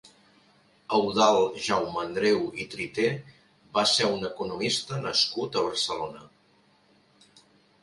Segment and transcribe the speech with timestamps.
[0.99, 3.05] Eudald Jaumeandreu i Triter
[3.79, 6.27] va ser un economista nascut a Barcelona.